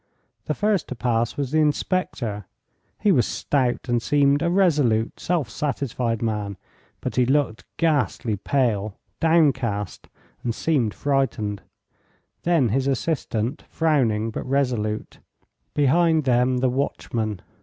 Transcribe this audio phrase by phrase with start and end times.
[0.45, 2.45] The first to pass was the inspector.
[2.99, 6.57] He was stout, and seemed a resolute, self satisfied man,
[7.01, 10.09] but he looked ghastly pale, downcast,
[10.43, 11.61] and seemed frightened;
[12.41, 15.19] then his assistant, frowning but resolute;
[15.75, 17.39] behind them the watchman.